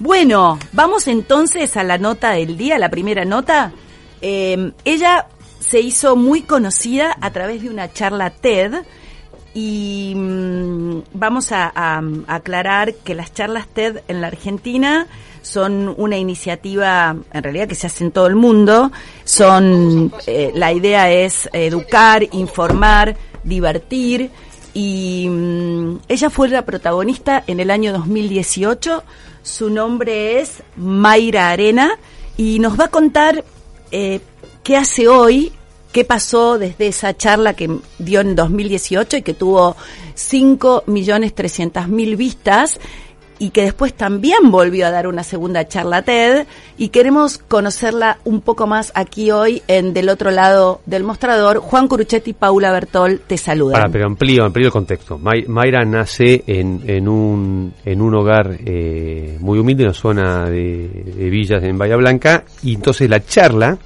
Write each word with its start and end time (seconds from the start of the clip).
Bueno, 0.00 0.58
vamos 0.72 1.06
entonces 1.08 1.76
a 1.76 1.84
la 1.84 1.98
nota 1.98 2.32
del 2.32 2.56
día, 2.56 2.78
la 2.78 2.88
primera 2.88 3.24
nota. 3.24 3.72
Eh, 4.22 4.72
ella 4.84 5.26
se 5.60 5.80
hizo 5.80 6.16
muy 6.16 6.42
conocida 6.42 7.16
a 7.20 7.30
través 7.30 7.62
de 7.62 7.68
una 7.68 7.92
charla 7.92 8.30
TED 8.30 8.76
y 9.52 10.14
mm, 10.16 11.02
vamos 11.12 11.52
a 11.52 12.02
aclarar 12.26 12.94
que 12.94 13.14
las 13.14 13.32
charlas 13.34 13.68
TED 13.68 14.00
en 14.08 14.22
la 14.22 14.28
Argentina 14.28 15.06
son 15.42 15.94
una 15.96 16.16
iniciativa, 16.16 17.16
en 17.32 17.42
realidad 17.42 17.68
que 17.68 17.74
se 17.74 17.86
hace 17.86 18.04
en 18.04 18.10
todo 18.10 18.26
el 18.26 18.36
mundo. 18.36 18.90
Son, 19.24 20.12
eh, 20.26 20.50
la 20.54 20.72
idea 20.72 21.10
es 21.10 21.48
educar, 21.52 22.26
informar, 22.32 23.16
divertir 23.44 24.30
y 24.72 25.28
mm, 25.28 25.98
ella 26.08 26.30
fue 26.30 26.48
la 26.48 26.64
protagonista 26.64 27.44
en 27.46 27.60
el 27.60 27.70
año 27.70 27.92
2018. 27.92 29.02
Su 29.42 29.70
nombre 29.70 30.40
es 30.40 30.62
Mayra 30.76 31.50
Arena 31.50 31.98
y 32.36 32.58
nos 32.58 32.78
va 32.78 32.84
a 32.86 32.90
contar 32.90 33.44
eh, 33.90 34.20
qué 34.62 34.76
hace 34.76 35.08
hoy, 35.08 35.52
qué 35.92 36.04
pasó 36.04 36.58
desde 36.58 36.88
esa 36.88 37.16
charla 37.16 37.54
que 37.54 37.78
dio 37.98 38.20
en 38.20 38.36
2018 38.36 39.16
y 39.18 39.22
que 39.22 39.34
tuvo 39.34 39.76
5.300.000 40.14 42.16
vistas 42.16 42.80
y 43.40 43.50
que 43.50 43.62
después 43.62 43.94
también 43.94 44.50
volvió 44.52 44.86
a 44.86 44.90
dar 44.90 45.06
una 45.08 45.24
segunda 45.24 45.66
charla 45.66 46.02
TED 46.02 46.46
y 46.76 46.90
queremos 46.90 47.38
conocerla 47.38 48.18
un 48.24 48.42
poco 48.42 48.66
más 48.68 48.92
aquí 48.94 49.30
hoy 49.30 49.62
en 49.66 49.94
Del 49.94 50.10
otro 50.10 50.30
lado 50.30 50.82
del 50.84 51.02
mostrador. 51.04 51.58
Juan 51.58 51.88
Curuchetti 51.88 52.30
y 52.30 52.34
Paula 52.34 52.70
Bertol 52.70 53.20
te 53.26 53.38
saludan. 53.38 53.80
Para, 53.80 53.88
pero 53.90 54.06
amplío, 54.06 54.44
amplío 54.44 54.66
el 54.66 54.72
contexto. 54.72 55.18
May- 55.18 55.46
Mayra 55.48 55.84
nace 55.86 56.44
en, 56.46 56.82
en, 56.86 57.08
un, 57.08 57.72
en 57.84 58.02
un 58.02 58.14
hogar 58.14 58.58
eh, 58.64 59.38
muy 59.40 59.58
humilde, 59.58 59.84
en 59.84 59.88
una 59.88 59.94
zona 59.98 60.44
de, 60.44 60.86
villas 61.30 61.64
en 61.64 61.78
Bahía 61.78 61.96
Blanca, 61.96 62.44
y 62.62 62.74
entonces 62.74 63.08
la 63.08 63.24
charla 63.24 63.78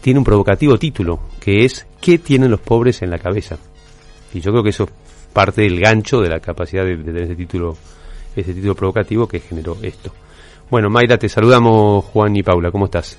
tiene 0.00 0.18
un 0.18 0.24
provocativo 0.24 0.78
título, 0.78 1.20
que 1.38 1.66
es 1.66 1.86
¿Qué 2.00 2.16
tienen 2.18 2.50
los 2.50 2.60
pobres 2.60 3.02
en 3.02 3.10
la 3.10 3.18
cabeza? 3.18 3.58
Y 4.32 4.40
yo 4.40 4.52
creo 4.52 4.62
que 4.62 4.70
eso 4.70 4.84
es 4.84 4.90
parte 5.34 5.60
del 5.62 5.78
gancho 5.78 6.22
de 6.22 6.30
la 6.30 6.40
capacidad 6.40 6.84
de 6.84 6.96
tener 6.96 7.24
ese 7.24 7.36
título, 7.36 7.76
ese 8.36 8.52
título 8.54 8.74
provocativo 8.74 9.26
que 9.26 9.40
generó 9.40 9.76
esto. 9.82 10.12
Bueno, 10.70 10.88
Mayra, 10.90 11.18
te 11.18 11.28
saludamos 11.28 12.04
Juan 12.06 12.36
y 12.36 12.42
Paula, 12.42 12.70
¿cómo 12.70 12.84
estás? 12.86 13.18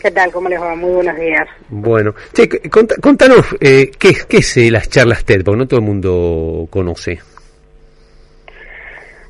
¿Qué 0.00 0.10
tal? 0.12 0.30
¿Cómo 0.30 0.48
les 0.48 0.60
va? 0.60 0.74
Muy 0.76 0.92
buenos 0.92 1.16
días. 1.16 1.48
Bueno, 1.68 2.14
che, 2.32 2.48
cont- 2.70 3.00
contanos, 3.00 3.56
eh, 3.60 3.90
¿qué, 3.98 4.14
¿qué 4.28 4.36
es 4.38 4.56
eh, 4.56 4.70
las 4.70 4.88
charlas 4.88 5.24
TED? 5.24 5.42
Porque 5.44 5.58
no 5.58 5.66
todo 5.66 5.80
el 5.80 5.86
mundo 5.86 6.66
conoce. 6.70 7.18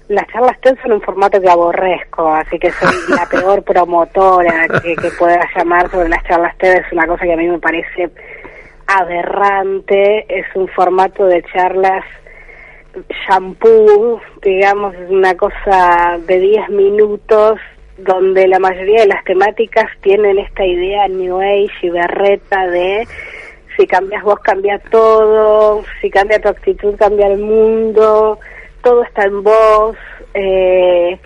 Las 0.08 0.26
charlas 0.28 0.58
TED 0.60 0.76
son 0.82 0.92
un 0.92 1.02
formato 1.02 1.40
que 1.40 1.48
aborrezco, 1.48 2.28
así 2.32 2.58
que 2.58 2.70
soy 2.72 2.94
la 3.16 3.26
peor 3.26 3.62
promotora 3.62 4.66
que, 4.82 4.94
que 4.96 5.10
pueda 5.18 5.40
llamar 5.56 5.90
sobre 5.90 6.08
las 6.10 6.22
charlas 6.24 6.56
TED. 6.58 6.76
Es 6.86 6.92
una 6.92 7.06
cosa 7.06 7.24
que 7.24 7.32
a 7.32 7.36
mí 7.36 7.48
me 7.48 7.58
parece 7.58 8.10
aberrante. 8.86 10.26
Es 10.28 10.46
un 10.54 10.68
formato 10.68 11.26
de 11.26 11.42
charlas 11.52 12.04
shampoo, 13.26 14.20
digamos, 14.42 14.94
una 15.08 15.34
cosa 15.36 16.18
de 16.26 16.40
10 16.40 16.68
minutos 16.70 17.60
donde 17.98 18.46
la 18.46 18.58
mayoría 18.58 19.00
de 19.00 19.08
las 19.08 19.24
temáticas 19.24 19.86
tienen 20.00 20.38
esta 20.38 20.64
idea 20.64 21.08
New 21.08 21.40
Age 21.40 21.72
y 21.82 21.90
berreta 21.90 22.66
de 22.68 23.06
si 23.76 23.86
cambias 23.86 24.22
vos 24.22 24.38
cambia 24.40 24.78
todo, 24.78 25.84
si 26.00 26.10
cambia 26.10 26.40
tu 26.40 26.48
actitud 26.48 26.96
cambia 26.96 27.26
el 27.26 27.38
mundo, 27.38 28.38
todo 28.82 29.02
está 29.02 29.24
en 29.24 29.42
vos. 29.42 29.96
Eh, 30.34 31.18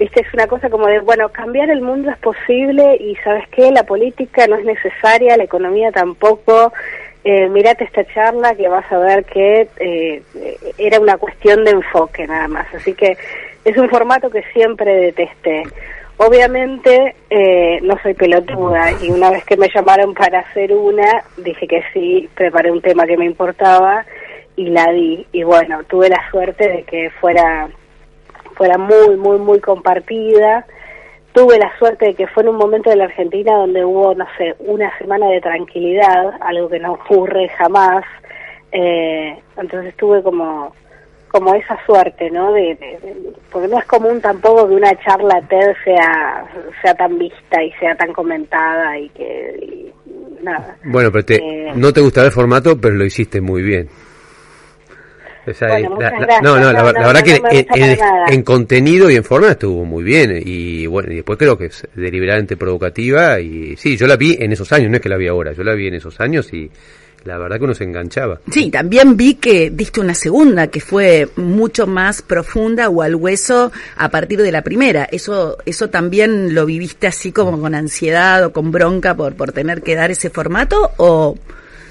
Viste, 0.00 0.22
es 0.22 0.32
una 0.32 0.46
cosa 0.46 0.70
como 0.70 0.86
de, 0.86 1.00
bueno, 1.00 1.28
cambiar 1.28 1.68
el 1.68 1.82
mundo 1.82 2.10
es 2.10 2.16
posible 2.16 2.96
y 2.98 3.16
sabes 3.16 3.46
qué, 3.50 3.70
la 3.70 3.82
política 3.82 4.46
no 4.46 4.56
es 4.56 4.64
necesaria, 4.64 5.36
la 5.36 5.44
economía 5.44 5.92
tampoco. 5.92 6.72
Eh, 7.22 7.48
mirate 7.50 7.84
esta 7.84 8.04
charla 8.06 8.54
que 8.54 8.66
vas 8.68 8.90
a 8.90 8.98
ver 8.98 9.24
que 9.26 9.68
eh, 9.78 10.22
era 10.78 10.98
una 10.98 11.18
cuestión 11.18 11.64
de 11.64 11.72
enfoque 11.72 12.26
nada 12.26 12.48
más. 12.48 12.66
Así 12.74 12.94
que 12.94 13.16
es 13.64 13.76
un 13.76 13.88
formato 13.88 14.30
que 14.30 14.42
siempre 14.52 14.94
detesté. 14.96 15.64
Obviamente 16.16 17.14
eh, 17.30 17.78
no 17.82 17.98
soy 18.02 18.14
pelotuda 18.14 18.92
y 19.02 19.10
una 19.10 19.30
vez 19.30 19.44
que 19.44 19.56
me 19.56 19.70
llamaron 19.74 20.12
para 20.12 20.40
hacer 20.40 20.72
una, 20.74 21.24
dije 21.38 21.66
que 21.66 21.82
sí, 21.92 22.28
preparé 22.34 22.70
un 22.70 22.82
tema 22.82 23.06
que 23.06 23.16
me 23.16 23.24
importaba 23.24 24.04
y 24.56 24.68
la 24.68 24.92
di. 24.92 25.26
Y 25.32 25.42
bueno, 25.44 25.82
tuve 25.84 26.08
la 26.08 26.22
suerte 26.30 26.68
de 26.68 26.82
que 26.82 27.10
fuera, 27.20 27.68
fuera 28.54 28.76
muy, 28.76 29.16
muy, 29.16 29.38
muy 29.38 29.60
compartida. 29.60 30.66
Tuve 31.32 31.58
la 31.58 31.70
suerte 31.78 32.06
de 32.06 32.14
que 32.14 32.26
fue 32.26 32.42
en 32.42 32.48
un 32.50 32.56
momento 32.56 32.90
de 32.90 32.96
la 32.96 33.04
Argentina 33.04 33.52
donde 33.54 33.84
hubo, 33.84 34.14
no 34.14 34.26
sé, 34.36 34.54
una 34.58 34.90
semana 34.98 35.28
de 35.28 35.40
tranquilidad, 35.40 36.32
algo 36.40 36.68
que 36.68 36.80
no 36.80 36.92
ocurre 36.94 37.48
jamás. 37.50 38.04
Eh, 38.72 39.36
entonces 39.56 39.94
tuve 39.96 40.22
como 40.22 40.72
como 41.28 41.54
esa 41.54 41.78
suerte, 41.86 42.28
¿no? 42.30 42.52
De, 42.52 42.74
de- 42.74 42.98
de- 43.00 43.32
porque 43.52 43.68
no 43.68 43.78
es 43.78 43.84
común 43.84 44.20
tampoco 44.20 44.66
que 44.68 44.74
una 44.74 44.92
charla 45.04 45.40
TED 45.48 45.74
sea 45.84 46.44
sea 46.82 46.94
tan 46.94 47.16
vista 47.18 47.62
y 47.62 47.70
sea 47.74 47.94
tan 47.94 48.12
comentada 48.12 48.98
y 48.98 49.08
que 49.10 49.56
y 49.62 50.44
nada. 50.44 50.76
Bueno, 50.84 51.10
pero 51.12 51.24
te, 51.24 51.36
Eh. 51.36 51.72
no 51.76 51.92
te 51.92 52.00
gustaba 52.00 52.26
el 52.26 52.32
formato, 52.32 52.80
pero 52.80 52.96
lo 52.96 53.04
hiciste 53.04 53.40
muy 53.40 53.62
bien. 53.62 53.88
O 55.50 55.54
sea, 55.54 55.68
Bueno, 55.68 55.96
la- 56.00 56.10
la- 56.10 56.40
no, 56.40 56.58
no, 56.58 56.72
la, 56.72 56.82
No, 56.82 56.92
la 56.92 57.00
no, 57.00 57.06
verdad 57.08 57.20
no 57.20 57.48
que 57.48 57.66
en, 58.34 58.42
contenido 58.42 59.10
y 59.10 59.16
en 59.16 59.24
forma 59.24 59.50
estuvo 59.50 59.84
muy 59.84 60.04
bien. 60.04 60.40
Y 60.44 60.86
bueno, 60.86 61.12
y 61.12 61.16
después 61.16 61.38
creo 61.38 61.56
que 61.58 61.66
es 61.66 61.86
deliberadamente 61.94 62.56
provocativa. 62.56 63.40
Y 63.40 63.76
sí, 63.76 63.96
yo 63.96 64.06
la 64.06 64.16
vi 64.16 64.36
en 64.40 64.52
esos 64.52 64.72
años, 64.72 64.90
no 64.90 64.96
es 64.96 65.02
que 65.02 65.08
la 65.08 65.16
vi 65.16 65.28
ahora, 65.28 65.52
yo 65.52 65.62
la 65.64 65.74
vi 65.74 65.88
en 65.88 65.94
esos 65.94 66.18
años 66.20 66.52
y 66.52 66.70
la 67.24 67.36
verdad 67.36 67.58
que 67.58 67.64
uno 67.64 67.74
se 67.74 67.84
enganchaba. 67.84 68.40
Sí, 68.50 68.70
también 68.70 69.14
vi 69.16 69.34
que 69.34 69.68
diste 69.70 70.00
una 70.00 70.14
segunda 70.14 70.68
que 70.68 70.80
fue 70.80 71.28
mucho 71.36 71.86
más 71.86 72.22
profunda 72.22 72.88
o 72.88 73.02
al 73.02 73.14
hueso 73.14 73.70
a 73.96 74.08
partir 74.08 74.40
de 74.40 74.50
la 74.50 74.62
primera. 74.62 75.06
Eso, 75.12 75.58
eso 75.66 75.90
también 75.90 76.54
lo 76.54 76.64
viviste 76.64 77.06
así 77.06 77.30
como 77.30 77.60
con 77.60 77.74
ansiedad 77.74 78.42
o 78.46 78.52
con 78.52 78.70
bronca 78.70 79.14
por, 79.14 79.34
por 79.34 79.52
tener 79.52 79.82
que 79.82 79.96
dar 79.96 80.10
ese 80.10 80.30
formato 80.30 80.92
o 80.96 81.36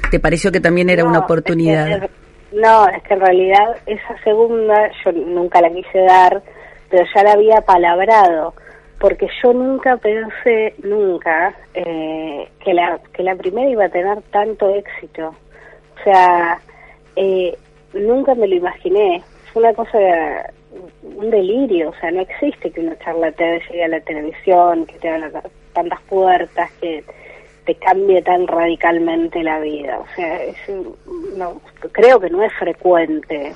te 0.09 0.19
pareció 0.19 0.51
que 0.51 0.61
también 0.61 0.89
era 0.89 1.03
No, 1.03 1.09
una 1.09 1.19
es 1.19 1.21
que 1.21 1.25
oportunidad. 1.25 2.03
es- 2.05 2.09
no, 2.51 2.87
es 2.87 3.03
que 3.03 3.13
en 3.13 3.19
realidad 3.21 3.77
esa 3.85 4.17
segunda 4.23 4.89
yo 5.03 5.11
nunca 5.11 5.61
la 5.61 5.69
quise 5.69 5.99
dar, 5.99 6.41
pero 6.89 7.05
ya 7.13 7.23
la 7.23 7.33
había 7.33 7.61
palabrado, 7.61 8.53
porque 8.99 9.27
yo 9.43 9.53
nunca 9.53 9.97
pensé, 9.97 10.73
nunca, 10.83 11.53
eh, 11.73 12.49
que, 12.63 12.73
la, 12.73 12.99
que 13.13 13.23
la 13.23 13.35
primera 13.35 13.69
iba 13.69 13.85
a 13.85 13.89
tener 13.89 14.21
tanto 14.31 14.73
éxito. 14.73 15.35
O 15.99 16.03
sea, 16.03 16.59
eh, 17.15 17.57
nunca 17.93 18.35
me 18.35 18.47
lo 18.47 18.55
imaginé. 18.55 19.21
Fue 19.53 19.61
una 19.63 19.73
cosa, 19.73 19.97
un 21.03 21.29
delirio. 21.29 21.89
O 21.89 21.93
sea, 21.99 22.11
no 22.11 22.21
existe 22.21 22.71
que 22.71 22.81
una 22.81 22.97
charla 22.99 23.31
te 23.31 23.59
llegue 23.69 23.83
a 23.83 23.89
la 23.89 24.01
televisión, 24.01 24.85
que 24.85 24.97
te 24.99 25.09
abra 25.09 25.43
tantas 25.73 26.01
puertas, 26.03 26.71
que 26.81 27.03
te 27.69 27.75
cambie 27.75 28.19
tan 28.23 28.47
radicalmente 28.47 29.43
la 29.43 29.59
vida. 29.59 29.99
O 29.99 30.15
sea, 30.15 30.43
es, 30.43 30.57
no, 31.37 31.61
creo 31.91 32.19
que 32.19 32.31
no 32.31 32.41
es 32.41 32.51
frecuente, 32.53 33.53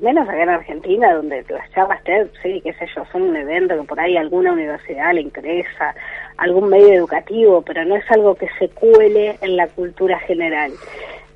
menos 0.00 0.26
acá 0.26 0.42
en 0.42 0.48
Argentina, 0.48 1.12
donde 1.12 1.44
las 1.46 1.70
charlas 1.72 2.02
TED, 2.04 2.28
sí, 2.42 2.62
qué 2.64 2.72
sé 2.72 2.86
yo, 2.96 3.04
son 3.12 3.20
un 3.20 3.36
evento 3.36 3.78
que 3.78 3.86
por 3.86 4.00
ahí 4.00 4.16
alguna 4.16 4.54
universidad 4.54 5.12
le 5.12 5.20
interesa, 5.20 5.94
algún 6.38 6.70
medio 6.70 6.90
educativo, 6.94 7.60
pero 7.60 7.84
no 7.84 7.96
es 7.96 8.10
algo 8.10 8.34
que 8.34 8.48
se 8.58 8.70
cuele 8.70 9.36
en 9.42 9.58
la 9.58 9.66
cultura 9.68 10.18
general. 10.20 10.72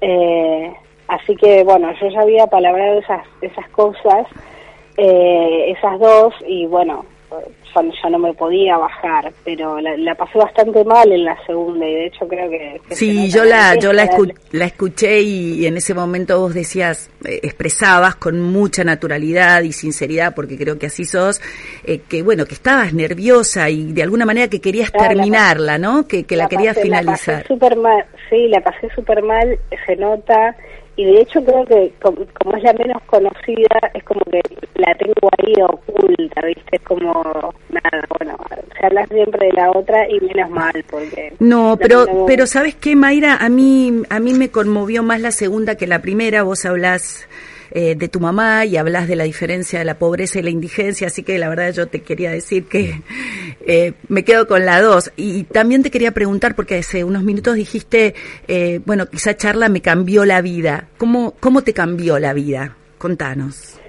Eh, 0.00 0.72
así 1.08 1.36
que, 1.36 1.62
bueno, 1.62 1.92
yo 2.00 2.08
ya 2.08 2.22
había 2.22 2.46
palabrado 2.46 3.00
esas, 3.00 3.26
esas 3.42 3.68
cosas, 3.68 4.26
eh, 4.96 5.74
esas 5.76 6.00
dos, 6.00 6.32
y 6.48 6.64
bueno, 6.64 7.04
yo, 7.74 7.82
yo 8.02 8.10
no 8.10 8.18
me 8.18 8.32
podía 8.34 8.76
bajar, 8.76 9.32
pero 9.44 9.80
la, 9.80 9.96
la 9.96 10.14
pasé 10.14 10.38
bastante 10.38 10.84
mal 10.84 11.10
en 11.12 11.24
la 11.24 11.36
segunda, 11.46 11.86
y 11.86 11.94
de 11.94 12.06
hecho 12.06 12.26
creo 12.28 12.48
que... 12.50 12.80
Sí, 12.94 13.28
yo 13.30 13.44
la, 13.44 13.74
yo 13.76 13.92
la, 13.92 14.04
es 14.04 14.10
escu- 14.10 14.34
la 14.52 14.64
escuché 14.66 15.20
y 15.22 15.66
en 15.66 15.76
ese 15.76 15.94
momento 15.94 16.38
vos 16.40 16.54
decías, 16.54 17.10
eh, 17.24 17.40
expresabas 17.42 18.14
con 18.16 18.40
mucha 18.40 18.84
naturalidad 18.84 19.62
y 19.62 19.72
sinceridad, 19.72 20.34
porque 20.34 20.56
creo 20.56 20.78
que 20.78 20.86
así 20.86 21.04
sos, 21.04 21.40
eh, 21.84 22.00
que 22.08 22.22
bueno, 22.22 22.44
que 22.46 22.54
estabas 22.54 22.92
nerviosa 22.94 23.68
y 23.70 23.92
de 23.92 24.02
alguna 24.02 24.24
manera 24.26 24.48
que 24.48 24.60
querías 24.60 24.90
Claro, 24.90 25.04
la 25.06 25.14
terminarla, 25.14 25.78
¿no? 25.78 26.06
Que, 26.06 26.24
que 26.24 26.36
la, 26.36 26.48
querías 26.48 26.76
pasé- 26.76 26.88
La 26.88 26.98
finalizar. 27.00 27.34
pasé 27.42 27.48
súper 27.48 27.76
mal, 27.76 28.04
sí, 28.30 28.48
la 28.48 28.60
pasé 28.60 28.88
súper 28.94 29.22
mal, 29.22 29.58
se 29.86 29.96
nota, 29.96 30.54
y 30.96 31.04
de 31.04 31.20
hecho 31.20 31.42
creo 31.44 31.64
que 31.64 31.92
com- 32.00 32.26
como, 32.38 32.56
es 32.56 32.62
la 32.62 32.72
menos 32.74 33.02
conocida, 33.06 33.90
es 33.94 34.02
como 34.04 34.20
que 34.30 34.40
la 34.76 34.94
tengo 34.94 35.28
ahí 35.38 35.54
oculta, 35.62 36.40
¿viste? 36.46 36.76
Es 36.76 36.82
como, 36.82 37.12
nada, 37.70 38.04
bueno, 38.18 38.36
se 38.78 38.86
habla 38.86 39.06
siempre 39.06 39.46
de 39.46 39.52
la 39.52 39.70
otra 39.70 40.08
y 40.08 40.20
menos 40.20 40.50
mal, 40.50 40.84
porque... 40.90 41.32
No, 41.40 41.76
pero, 41.80 42.26
pero 42.26 42.46
¿sabes 42.46 42.74
qué, 42.76 42.94
Mayra? 42.96 43.36
A 43.36 43.48
mí, 43.48 44.02
a 44.08 44.20
mí 44.20 44.34
me 44.34 44.50
conmovió 44.50 45.02
más 45.02 45.20
la 45.20 45.30
segunda 45.30 45.76
que 45.76 45.86
la 45.86 46.00
primera. 46.00 46.42
Vos 46.42 46.64
hablás 46.64 47.28
eh, 47.70 47.94
de 47.96 48.08
tu 48.08 48.20
mamá 48.20 48.64
y 48.64 48.76
hablas 48.76 49.08
de 49.08 49.16
la 49.16 49.24
diferencia 49.24 49.78
de 49.78 49.84
la 49.84 49.98
pobreza 49.98 50.38
y 50.38 50.42
la 50.42 50.50
indigencia, 50.50 51.08
así 51.08 51.22
que 51.22 51.38
la 51.38 51.48
verdad 51.48 51.72
yo 51.72 51.88
te 51.88 52.02
quería 52.02 52.30
decir 52.30 52.68
que 52.68 53.00
eh, 53.66 53.92
me 54.08 54.24
quedo 54.24 54.46
con 54.46 54.64
la 54.64 54.80
dos. 54.80 55.12
Y 55.16 55.44
también 55.44 55.82
te 55.82 55.90
quería 55.90 56.12
preguntar, 56.12 56.54
porque 56.54 56.78
hace 56.78 57.04
unos 57.04 57.22
minutos 57.22 57.54
dijiste, 57.56 58.14
eh, 58.48 58.80
bueno, 58.84 59.06
quizá 59.06 59.36
charla 59.36 59.68
me 59.68 59.80
cambió 59.80 60.24
la 60.24 60.40
vida. 60.40 60.88
¿Cómo, 60.98 61.34
cómo 61.40 61.62
te 61.62 61.72
cambió 61.72 62.18
la 62.18 62.32
vida? 62.32 62.76
Contanos. 62.98 63.80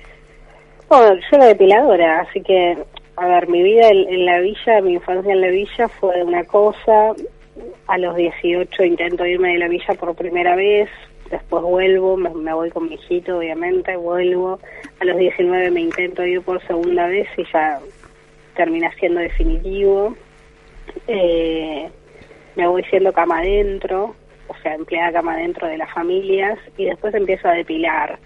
Bueno, 0.88 1.16
yo 1.16 1.38
era 1.38 1.46
depiladora, 1.46 2.22
así 2.22 2.42
que, 2.42 2.78
a 3.16 3.28
ver, 3.28 3.48
mi 3.48 3.64
vida 3.64 3.90
en, 3.90 4.26
la 4.26 4.40
villa, 4.40 4.82
mi 4.82 4.94
infancia 4.94 5.34
en 5.34 5.42
la 5.42 5.48
villa 5.48 5.88
fue 5.88 6.24
una 6.24 6.44
cosa. 6.44 7.14
A 7.88 7.98
los 7.98 8.16
18 8.16 8.84
intento 8.84 9.26
irme 9.26 9.54
de 9.54 9.60
la 9.60 9.68
villa 9.68 9.94
por 9.98 10.14
primera 10.16 10.56
vez, 10.56 10.90
después 11.30 11.64
vuelvo, 11.64 12.18
me, 12.18 12.54
voy 12.54 12.70
con 12.70 12.90
mi 12.90 12.96
hijito, 12.96 13.38
obviamente, 13.38 13.96
vuelvo. 13.96 14.60
A 15.00 15.06
los 15.06 15.18
19 15.18 15.72
me 15.72 15.82
intento 15.82 16.26
ir 16.26 16.42
por 16.42 16.62
segunda 16.68 17.08
vez 17.08 17.28
y 17.38 17.44
ya 17.52 17.80
termina 18.56 18.92
siendo 19.00 19.20
definitivo. 19.20 20.16
Eh, 21.08 21.90
me 22.56 22.68
voy 22.68 22.84
siendo 22.86 23.14
cama 23.14 23.40
adentro, 23.40 24.16
o 24.48 24.56
sea, 24.62 24.76
empleada 24.76 25.14
cama 25.14 25.34
adentro 25.34 25.68
de 25.68 25.78
las 25.78 25.92
familias 25.94 26.58
y 26.78 26.86
después 26.86 27.14
empiezo 27.14 27.48
a 27.48 27.54
depilar. 27.54 28.20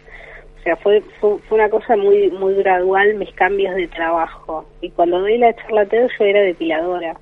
O 0.60 0.62
sea, 0.64 0.76
fue, 0.78 1.02
fue, 1.20 1.40
una 1.52 1.70
cosa 1.70 1.96
muy 1.96 2.30
muy 2.32 2.54
gradual 2.56 3.16
mis 3.16 3.32
cambios 3.34 3.76
de 3.76 3.88
trabajo. 3.88 4.66
Y 4.82 4.90
cuando 4.92 5.20
doy 5.20 5.38
la 5.38 5.56
charla 5.56 5.86
TED 5.86 6.10
yo 6.18 6.26
era 6.26 6.42
depiladora. 6.42 7.18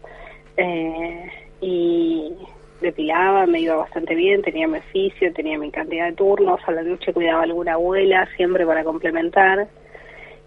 Eh, 0.57 1.31
y 1.61 2.33
depilaba, 2.81 3.45
me 3.45 3.59
iba 3.61 3.75
bastante 3.75 4.15
bien, 4.15 4.41
tenía 4.41 4.67
mi 4.67 4.79
oficio, 4.79 5.33
tenía 5.33 5.57
mi 5.57 5.71
cantidad 5.71 6.05
de 6.05 6.13
turnos, 6.13 6.59
a 6.65 6.71
la 6.71 6.83
noche 6.83 7.13
cuidaba 7.13 7.41
a 7.41 7.43
alguna 7.43 7.73
abuela, 7.73 8.27
siempre 8.35 8.65
para 8.65 8.83
complementar. 8.83 9.67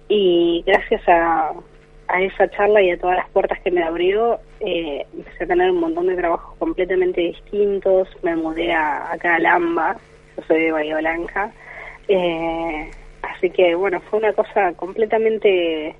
Y 0.09 0.63
gracias 0.67 1.03
a, 1.09 1.53
a 2.13 2.23
esa 2.23 2.49
charla 2.51 2.83
y 2.83 2.91
a 2.91 2.99
todas 2.99 3.17
las 3.17 3.29
puertas 3.31 3.59
que 3.61 3.71
me 3.71 3.83
abrió, 3.83 4.39
eh, 4.61 5.07
empecé 5.17 5.45
a 5.45 5.47
tener 5.47 5.71
un 5.71 5.81
montón 5.81 6.07
de 6.07 6.17
trabajos 6.17 6.57
completamente 6.59 7.21
distintos, 7.21 8.09
me 8.23 8.37
mudé 8.37 8.73
a, 8.73 9.13
acá 9.13 9.37
a 9.37 9.39
Lamba, 9.39 9.97
yo 10.37 10.43
soy 10.47 10.65
de 10.65 10.73
Bahía 10.73 10.99
Blanca, 10.99 11.53
eh, 12.09 12.91
así 13.23 13.51
que 13.51 13.75
bueno, 13.75 14.01
fue 14.01 14.19
una 14.19 14.33
cosa 14.33 14.73
completamente 14.75 15.95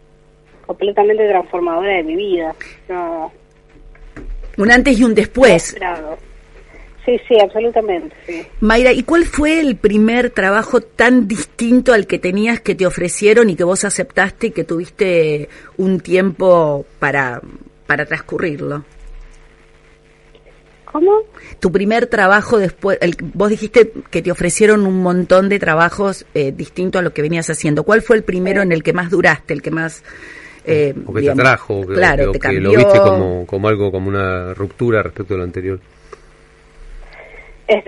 completamente 0.67 1.29
transformadora 1.29 1.95
de 1.95 2.03
mi 2.05 2.15
vida. 2.15 2.55
No, 2.89 3.33
un 4.57 4.71
antes 4.71 4.99
y 4.99 5.05
un 5.05 5.15
después. 5.15 5.77
Sí, 7.11 7.21
sí, 7.27 7.35
absolutamente. 7.43 8.15
Sí. 8.25 8.47
Mayra, 8.61 8.93
¿y 8.93 9.03
cuál 9.03 9.25
fue 9.25 9.59
el 9.59 9.75
primer 9.75 10.31
trabajo 10.31 10.81
tan 10.81 11.27
distinto 11.27 11.93
al 11.93 12.07
que 12.07 12.21
tenías 12.21 12.61
que 12.61 12.77
te 12.77 12.87
ofrecieron 12.87 13.51
y 13.51 13.57
que 13.57 13.65
vos 13.65 13.85
aceptaste 13.85 14.49
y 14.49 14.51
que 14.53 14.63
tuviste 14.63 15.49
un 15.77 15.99
tiempo 15.99 16.87
para, 17.01 17.41
para 17.89 18.07
transcurrirlo? 18.07 18.85
¿Cómo? 20.85 21.23
Tu 21.59 21.73
primer 21.73 22.07
trabajo 22.07 22.59
después, 22.59 22.97
el, 23.01 23.17
vos 23.35 23.51
dijiste 23.51 23.93
que 24.11 24.23
te 24.23 24.31
ofrecieron 24.31 24.87
un 24.87 25.03
montón 25.03 25.49
de 25.49 25.59
trabajos 25.59 26.27
eh, 26.35 26.53
distintos 26.53 27.01
a 27.01 27.03
lo 27.03 27.13
que 27.13 27.23
venías 27.23 27.51
haciendo. 27.51 27.83
¿Cuál 27.83 28.03
fue 28.03 28.17
el 28.17 28.23
primero 28.23 28.63
en 28.63 28.71
el 28.71 28.85
que 28.85 28.93
más 28.93 29.11
duraste, 29.11 29.53
el 29.53 29.63
que 29.63 29.73
más... 29.73 30.05
Eh, 30.65 30.95
o 31.07 31.13
que 31.13 31.23
te 31.23 31.31
atrajo, 31.31 31.85
claro, 31.87 32.31
que, 32.33 32.53
lo 32.61 32.71
viste 32.71 32.99
como, 33.01 33.47
como 33.47 33.67
algo, 33.67 33.91
como 33.91 34.09
una 34.09 34.55
ruptura 34.55 35.03
respecto 35.03 35.35
a 35.35 35.39
lo 35.39 35.43
anterior? 35.43 35.81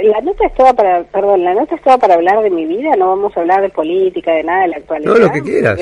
La 0.05 0.21
nota 0.21 0.47
estaba 0.47 0.73
para, 0.73 1.03
perdón, 1.05 1.45
la 1.45 1.55
nota 1.55 1.75
estaba 1.75 1.99
para 1.99 2.15
hablar 2.15 2.43
de 2.43 2.51
mi 2.51 2.67
vida, 2.67 2.95
no 2.97 3.09
vamos 3.09 3.37
a 3.37 3.41
hablar 3.41 3.63
de 3.63 3.69
política, 3.69 4.33
de 4.33 4.45
nada 4.45 4.63
de 4.63 4.69
la 4.69 4.77
actualidad. 4.77 5.13
No, 5.13 5.19
lo 5.19 5.33
que 5.33 5.43
quieras. 5.43 5.79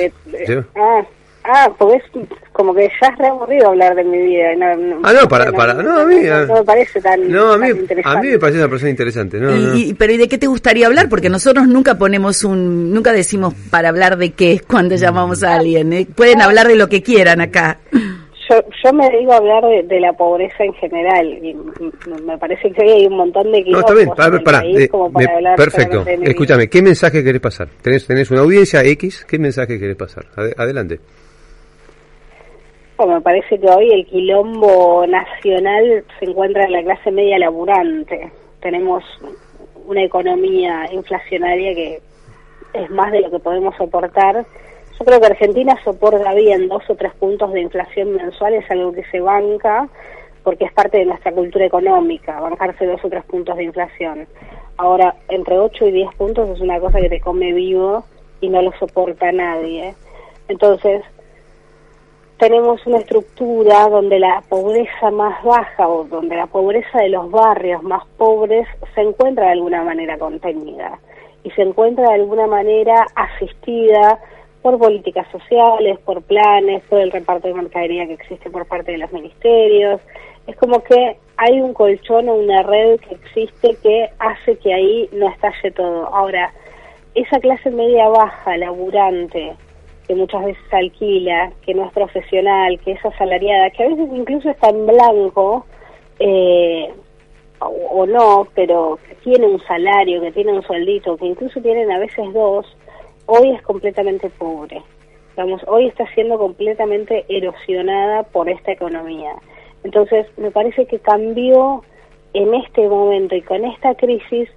ah, 0.75 1.05
Ah, 1.43 1.71
porque 1.77 1.97
es 1.97 2.27
como 2.53 2.73
que 2.73 2.87
ya 3.01 3.07
es 3.07 3.17
re 3.17 3.27
aburrido 3.27 3.69
hablar 3.69 3.95
de 3.95 4.03
mi 4.03 4.17
vida. 4.19 4.55
No, 4.55 4.99
ah, 5.03 5.13
no, 5.13 5.27
para, 5.27 5.51
para, 5.51 5.73
no, 5.73 6.01
a 6.01 6.05
mí. 6.05 6.21
No, 6.21 6.53
me 6.53 6.63
parece 6.63 7.01
tan, 7.01 7.27
no, 7.31 7.53
a 7.53 7.57
mí, 7.57 7.69
A 8.03 8.21
mí 8.21 8.27
me 8.29 8.39
parece 8.39 8.59
una 8.59 8.69
persona 8.69 8.91
interesante. 8.91 9.39
No, 9.39 9.75
y, 9.75 9.95
pero 9.95 10.13
¿y 10.13 10.17
de 10.17 10.27
qué 10.27 10.37
te 10.37 10.45
gustaría 10.45 10.85
hablar? 10.85 11.09
Porque 11.09 11.29
nosotros 11.29 11.67
nunca 11.67 11.97
ponemos 11.97 12.43
un, 12.43 12.93
nunca 12.93 13.11
decimos 13.11 13.55
para 13.71 13.89
hablar 13.89 14.17
de 14.17 14.33
qué 14.33 14.61
cuando 14.67 14.95
llamamos 14.95 15.43
a 15.43 15.55
alguien. 15.55 15.93
¿eh? 15.93 16.07
Pueden 16.13 16.41
hablar 16.41 16.67
de 16.67 16.75
lo 16.75 16.89
que 16.89 17.01
quieran 17.01 17.41
acá. 17.41 17.79
Yo, 18.51 18.61
yo 18.83 18.93
me 18.93 19.09
digo 19.09 19.33
hablar 19.33 19.63
de, 19.63 19.99
la 19.99 20.13
pobreza 20.13 20.63
en 20.63 20.73
general 20.73 21.27
y 21.27 21.55
me 22.25 22.37
parece 22.37 22.71
que 22.71 22.83
hay 22.83 23.07
un 23.07 23.15
montón 23.15 23.51
de 23.51 23.63
No, 23.65 23.79
está 23.79 23.93
bien, 23.93 24.09
para, 24.09 24.39
para, 24.43 24.65
eh, 24.65 24.89
perfecto. 25.55 26.03
Escúchame, 26.05 26.67
¿qué 26.67 26.81
mensaje 26.81 27.23
querés 27.23 27.41
pasar? 27.41 27.69
¿Tenés, 27.81 28.05
¿Tenés 28.05 28.29
una 28.31 28.41
audiencia 28.41 28.83
X? 28.83 29.25
¿Qué 29.25 29.39
mensaje 29.39 29.79
querés 29.79 29.95
pasar? 29.95 30.25
adelante 30.57 30.99
me 33.07 33.21
parece 33.21 33.59
que 33.59 33.67
hoy 33.67 33.91
el 33.91 34.05
quilombo 34.05 35.05
nacional 35.07 36.03
se 36.19 36.25
encuentra 36.25 36.65
en 36.65 36.73
la 36.73 36.83
clase 36.83 37.11
media 37.11 37.39
laburante. 37.39 38.31
Tenemos 38.61 39.03
una 39.85 40.03
economía 40.03 40.85
inflacionaria 40.91 41.73
que 41.73 41.99
es 42.73 42.89
más 42.91 43.11
de 43.11 43.21
lo 43.21 43.31
que 43.31 43.39
podemos 43.39 43.75
soportar. 43.75 44.45
Yo 45.01 45.05
creo 45.05 45.19
que 45.19 45.25
Argentina 45.25 45.75
soporta 45.83 46.31
bien 46.35 46.67
dos 46.67 46.87
o 46.87 46.93
tres 46.93 47.11
puntos 47.15 47.51
de 47.53 47.61
inflación 47.61 48.13
mensual, 48.13 48.53
es 48.53 48.69
algo 48.69 48.91
que 48.91 49.03
se 49.05 49.19
banca 49.19 49.89
porque 50.43 50.65
es 50.65 50.71
parte 50.73 50.99
de 50.99 51.05
nuestra 51.05 51.31
cultura 51.31 51.65
económica, 51.65 52.39
bancarse 52.39 52.85
dos 52.85 53.03
o 53.03 53.09
tres 53.09 53.23
puntos 53.23 53.57
de 53.57 53.63
inflación. 53.63 54.27
Ahora, 54.77 55.15
entre 55.29 55.57
8 55.57 55.87
y 55.87 55.91
10 55.91 56.15
puntos 56.17 56.49
es 56.51 56.61
una 56.61 56.79
cosa 56.79 56.99
que 56.99 57.09
te 57.09 57.19
come 57.19 57.51
vivo 57.51 58.03
y 58.41 58.49
no 58.49 58.61
lo 58.61 58.71
soporta 58.73 59.31
nadie. 59.31 59.95
Entonces, 60.47 61.01
tenemos 62.37 62.85
una 62.85 62.99
estructura 62.99 63.87
donde 63.89 64.19
la 64.19 64.43
pobreza 64.49 65.09
más 65.09 65.43
baja 65.43 65.87
o 65.87 66.03
donde 66.03 66.35
la 66.35 66.45
pobreza 66.45 66.99
de 66.99 67.09
los 67.09 67.31
barrios 67.31 67.81
más 67.81 68.05
pobres 68.19 68.67
se 68.93 69.01
encuentra 69.01 69.45
de 69.45 69.53
alguna 69.53 69.83
manera 69.83 70.19
contenida 70.19 70.99
y 71.43 71.49
se 71.49 71.63
encuentra 71.63 72.09
de 72.09 72.13
alguna 72.13 72.45
manera 72.45 73.07
asistida 73.15 74.19
por 74.61 74.77
políticas 74.77 75.27
sociales, 75.31 75.99
por 76.05 76.21
planes, 76.21 76.83
por 76.89 76.99
el 76.99 77.11
reparto 77.11 77.47
de 77.47 77.53
mercadería 77.55 78.05
que 78.07 78.13
existe 78.13 78.49
por 78.49 78.65
parte 78.67 78.91
de 78.91 78.99
los 78.99 79.11
ministerios. 79.11 80.01
Es 80.47 80.55
como 80.57 80.83
que 80.83 81.17
hay 81.37 81.61
un 81.61 81.73
colchón 81.73 82.29
o 82.29 82.35
una 82.35 82.61
red 82.63 82.99
que 82.99 83.15
existe 83.15 83.75
que 83.81 84.09
hace 84.19 84.57
que 84.57 84.73
ahí 84.73 85.09
no 85.13 85.29
estalle 85.29 85.71
todo. 85.71 86.07
Ahora, 86.13 86.53
esa 87.15 87.39
clase 87.39 87.69
media 87.71 88.07
baja, 88.07 88.57
laburante, 88.57 89.53
que 90.07 90.15
muchas 90.15 90.45
veces 90.45 90.73
alquila, 90.73 91.51
que 91.65 91.73
no 91.73 91.85
es 91.85 91.93
profesional, 91.93 92.79
que 92.79 92.91
es 92.91 93.05
asalariada, 93.05 93.69
que 93.71 93.83
a 93.83 93.89
veces 93.89 94.09
incluso 94.13 94.49
está 94.49 94.69
en 94.69 94.85
blanco, 94.85 95.65
eh, 96.19 96.89
o, 97.59 98.05
no, 98.05 98.47
pero 98.55 98.97
que 99.07 99.15
tiene 99.15 99.45
un 99.45 99.59
salario, 99.61 100.21
que 100.21 100.31
tiene 100.31 100.53
un 100.53 100.63
sueldito, 100.63 101.15
que 101.17 101.27
incluso 101.27 101.61
tienen 101.61 101.91
a 101.91 101.99
veces 101.99 102.25
dos, 102.33 102.65
hoy 103.31 103.51
es 103.51 103.61
completamente 103.61 104.29
pobre. 104.29 104.81
Digamos, 105.35 105.61
hoy 105.67 105.87
está 105.87 106.05
siendo 106.13 106.37
completamente 106.37 107.25
erosionada 107.29 108.23
por 108.23 108.49
esta 108.49 108.73
economía. 108.73 109.33
Entonces, 109.83 110.27
me 110.37 110.51
parece 110.51 110.85
que 110.85 110.99
cambió 110.99 111.83
en 112.33 112.53
este 112.53 112.87
momento 112.87 113.35
y 113.35 113.41
con 113.41 113.63
esta 113.63 113.95
crisis 113.95 114.49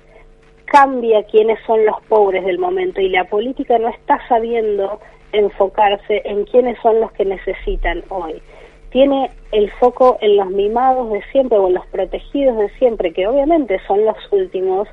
cambia 0.64 1.22
quiénes 1.24 1.58
son 1.66 1.86
los 1.86 2.00
pobres 2.08 2.44
del 2.44 2.58
momento 2.58 3.00
y 3.00 3.08
la 3.08 3.24
política 3.24 3.78
no 3.78 3.88
está 3.88 4.18
sabiendo 4.28 4.98
enfocarse 5.32 6.22
en 6.24 6.44
quiénes 6.44 6.76
son 6.82 7.00
los 7.00 7.12
que 7.12 7.24
necesitan 7.24 8.02
hoy. 8.08 8.42
Tiene 8.90 9.30
el 9.52 9.70
foco 9.72 10.18
en 10.20 10.36
los 10.36 10.50
mimados 10.50 11.12
de 11.12 11.22
siempre 11.30 11.58
o 11.58 11.68
en 11.68 11.74
los 11.74 11.86
protegidos 11.86 12.56
de 12.56 12.68
siempre, 12.78 13.12
que 13.12 13.26
obviamente 13.26 13.80
son 13.86 14.04
los 14.04 14.16
últimos, 14.30 14.88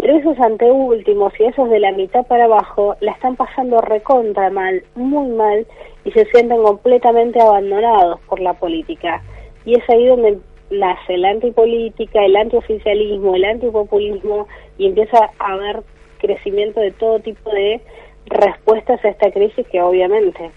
pero 0.00 0.16
esos 0.16 0.38
anteúltimos 0.40 1.32
y 1.38 1.44
esos 1.44 1.68
de 1.68 1.78
la 1.78 1.92
mitad 1.92 2.26
para 2.26 2.44
abajo 2.44 2.96
la 3.00 3.12
están 3.12 3.36
pasando 3.36 3.80
recontra 3.82 4.48
mal, 4.48 4.82
muy 4.94 5.28
mal, 5.28 5.66
y 6.04 6.10
se 6.12 6.24
sienten 6.26 6.62
completamente 6.62 7.40
abandonados 7.40 8.18
por 8.20 8.40
la 8.40 8.54
política. 8.54 9.22
Y 9.66 9.74
es 9.74 9.90
ahí 9.90 10.06
donde 10.06 10.38
nace 10.70 11.18
la 11.18 11.30
antipolítica, 11.30 12.24
el 12.24 12.36
antioficialismo, 12.36 13.34
el 13.34 13.44
antipopulismo, 13.44 14.46
y 14.78 14.86
empieza 14.86 15.30
a 15.38 15.52
haber 15.52 15.82
crecimiento 16.18 16.80
de 16.80 16.92
todo 16.92 17.20
tipo 17.20 17.50
de 17.50 17.80
respuestas 18.26 19.04
a 19.04 19.08
esta 19.08 19.30
crisis 19.30 19.66
que 19.68 19.82
obviamente 19.82 20.50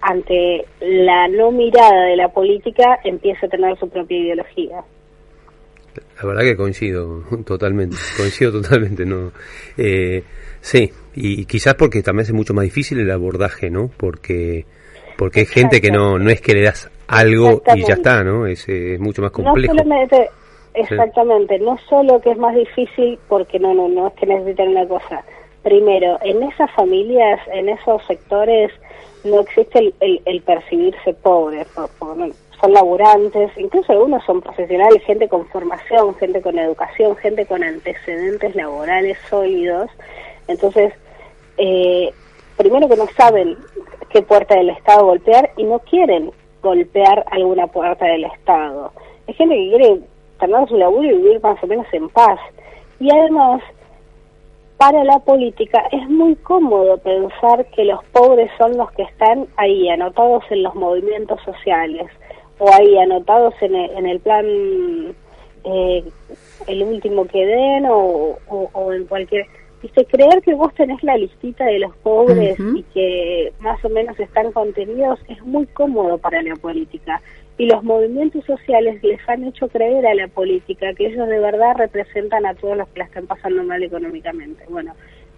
ante 0.00 0.64
la 0.80 1.28
no 1.28 1.50
mirada 1.50 2.04
de 2.04 2.16
la 2.16 2.28
política 2.28 2.98
empieza 3.04 3.46
a 3.46 3.48
tener 3.48 3.78
su 3.78 3.88
propia 3.88 4.18
ideología. 4.18 4.84
La 6.20 6.28
verdad 6.28 6.42
que 6.42 6.56
coincido 6.56 7.22
totalmente, 7.46 7.96
coincido 8.16 8.52
totalmente, 8.52 9.04
no. 9.04 9.32
Eh, 9.76 10.22
sí, 10.60 10.90
y 11.14 11.44
quizás 11.46 11.74
porque 11.74 12.02
también 12.02 12.24
es 12.24 12.32
mucho 12.32 12.54
más 12.54 12.64
difícil 12.64 12.98
el 12.98 13.10
abordaje, 13.10 13.70
¿no? 13.70 13.90
Porque 13.96 14.66
porque 15.16 15.40
hay 15.40 15.46
gente 15.46 15.80
que 15.80 15.90
no 15.90 16.18
no 16.18 16.30
es 16.30 16.40
que 16.40 16.54
le 16.54 16.62
das 16.62 16.90
algo 17.08 17.62
y 17.74 17.82
ya 17.84 17.94
está, 17.94 18.22
¿no? 18.22 18.46
Es, 18.46 18.68
es 18.68 19.00
mucho 19.00 19.22
más 19.22 19.32
complejo. 19.32 19.74
No 19.74 20.06
exactamente, 20.74 21.58
no 21.58 21.76
solo 21.88 22.20
que 22.20 22.30
es 22.30 22.38
más 22.38 22.54
difícil 22.54 23.18
porque 23.28 23.58
no 23.58 23.74
no 23.74 23.88
no 23.88 24.08
es 24.08 24.14
que 24.14 24.26
necesiten 24.26 24.68
una 24.68 24.86
cosa, 24.86 25.24
primero, 25.62 26.18
en 26.22 26.42
esas 26.42 26.70
familias, 26.72 27.40
en 27.52 27.68
esos 27.68 28.04
sectores, 28.06 28.70
no 29.24 29.40
existe 29.40 29.92
el, 30.00 30.42
percibirse 30.42 31.14
pobre, 31.14 31.66
son 32.60 32.72
laburantes, 32.72 33.50
incluso 33.56 33.92
algunos 33.92 34.24
son 34.24 34.40
profesionales, 34.40 35.02
gente 35.04 35.28
con 35.28 35.46
formación, 35.46 36.14
gente 36.16 36.42
con 36.42 36.58
educación, 36.58 37.16
gente 37.16 37.46
con 37.46 37.62
antecedentes 37.62 38.54
laborales 38.56 39.16
sólidos. 39.28 39.90
Entonces, 40.48 40.92
eh, 41.56 42.12
primero 42.56 42.88
que 42.88 42.96
no 42.96 43.06
saben 43.16 43.56
qué 44.10 44.22
puerta 44.22 44.56
del 44.56 44.70
Estado 44.70 45.04
golpear 45.04 45.50
y 45.56 45.64
no 45.64 45.78
quieren 45.80 46.32
golpear 46.62 47.24
alguna 47.30 47.66
puerta 47.68 48.06
del 48.06 48.24
Estado. 48.24 48.92
Hay 49.26 49.34
gente 49.34 49.54
que 49.54 49.68
quiere 49.68 50.00
tener 50.40 50.68
su 50.68 50.76
laburo 50.76 51.04
y 51.04 51.12
vivir 51.12 51.40
más 51.40 51.62
o 51.62 51.66
menos 51.66 51.86
en 51.92 52.08
paz. 52.08 52.38
Y 52.98 53.10
además, 53.10 53.62
para 54.78 55.04
la 55.04 55.18
política 55.18 55.84
es 55.92 56.08
muy 56.08 56.36
cómodo 56.36 56.98
pensar 56.98 57.66
que 57.66 57.84
los 57.84 58.02
pobres 58.06 58.50
son 58.58 58.76
los 58.76 58.90
que 58.92 59.02
están 59.02 59.46
ahí, 59.56 59.88
anotados 59.88 60.44
en 60.50 60.62
los 60.62 60.74
movimientos 60.74 61.40
sociales, 61.42 62.06
o 62.58 62.72
ahí 62.72 62.98
anotados 62.98 63.54
en 63.60 64.06
el, 64.06 64.20
plan 64.20 64.44
eh, 65.64 66.04
el 66.66 66.82
último 66.82 67.26
que 67.26 67.46
den 67.46 67.86
o, 67.86 68.38
o 68.48 68.92
en 68.92 69.06
cualquier 69.06 69.46
Dice, 69.82 70.04
creer 70.06 70.42
que 70.42 70.54
vos 70.54 70.74
tenés 70.74 71.02
la 71.04 71.16
listita 71.16 71.64
de 71.64 71.78
los 71.78 71.94
pobres 71.98 72.58
y 72.58 72.82
que 72.94 73.52
más 73.60 73.82
o 73.84 73.88
menos 73.88 74.18
están 74.18 74.50
contenidos 74.50 75.20
es 75.28 75.40
muy 75.44 75.66
cómodo 75.66 76.18
para 76.18 76.42
la 76.42 76.56
política. 76.56 77.22
Y 77.58 77.66
los 77.66 77.84
movimientos 77.84 78.44
sociales 78.44 79.02
les 79.04 79.20
han 79.28 79.44
hecho 79.44 79.68
creer 79.68 80.04
a 80.06 80.14
la 80.14 80.26
política 80.26 80.94
que 80.94 81.06
ellos 81.06 81.28
de 81.28 81.38
verdad 81.38 81.76
representan 81.76 82.44
a 82.44 82.54
todos 82.54 82.76
los 82.76 82.88
que 82.88 83.00
la 83.00 83.04
están 83.04 83.26
pasando 83.26 83.62
mal 83.62 83.80
económicamente. 83.82 84.64
Bueno, 84.68 84.94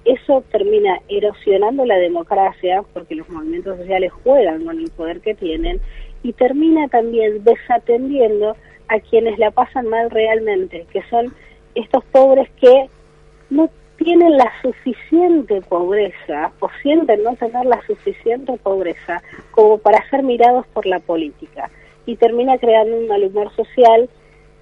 eso 0.07 0.43
termina 0.51 1.01
erosionando 1.09 1.85
la 1.85 1.97
democracia 1.97 2.83
porque 2.95 3.17
los 3.17 3.29
movimientos 3.29 3.77
sociales 3.77 4.11
juegan 4.25 4.65
con 4.65 4.79
el 4.79 4.91
poder 4.91 5.21
que 5.21 5.35
tienen 5.35 5.81
y 6.23 6.33
termina 6.33 6.89
también 6.89 7.43
desatendiendo 7.45 8.57
a 8.89 9.01
quienes 9.01 9.39
la 9.39 9.51
pasan 9.51 9.87
mal 9.87 10.11
realmente, 10.11 10.87
que 10.93 11.03
son 11.05 11.33
estos 11.75 12.05
pobres 12.07 12.51
que 12.61 12.89
no 13.49 13.71
tienen 13.97 14.37
la 14.37 14.51
suficiente 14.63 15.61
pobreza 15.63 16.53
o 16.61 16.69
sienten 16.83 17.23
no 17.23 17.37
tener 17.37 17.67
la 17.67 17.81
suficiente 17.87 18.57
pobreza 18.59 19.23
como 19.51 19.79
para 19.79 20.09
ser 20.09 20.23
mirados 20.23 20.67
por 20.69 20.87
la 20.87 21.01
política. 21.01 21.71
Y 22.07 22.17
termina 22.17 22.57
creando 22.59 22.97
un 22.97 23.09
mal 23.09 23.23
humor 23.25 23.55
social 23.55 24.09